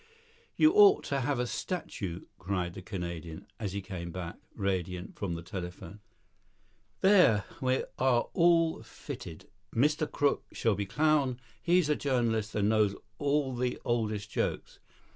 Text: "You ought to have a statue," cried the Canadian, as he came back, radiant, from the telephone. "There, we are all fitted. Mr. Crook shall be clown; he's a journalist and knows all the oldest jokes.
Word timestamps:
"You 0.55 0.71
ought 0.73 1.03
to 1.09 1.19
have 1.19 1.37
a 1.37 1.45
statue," 1.45 2.21
cried 2.39 2.73
the 2.73 2.81
Canadian, 2.81 3.45
as 3.59 3.73
he 3.73 3.83
came 3.83 4.09
back, 4.11 4.37
radiant, 4.55 5.15
from 5.15 5.35
the 5.35 5.43
telephone. 5.43 5.99
"There, 7.01 7.43
we 7.61 7.83
are 7.99 8.21
all 8.33 8.81
fitted. 8.81 9.47
Mr. 9.75 10.11
Crook 10.11 10.47
shall 10.53 10.73
be 10.73 10.87
clown; 10.87 11.39
he's 11.61 11.87
a 11.87 11.95
journalist 11.95 12.55
and 12.55 12.67
knows 12.69 12.95
all 13.19 13.53
the 13.55 13.79
oldest 13.85 14.31
jokes. 14.31 14.79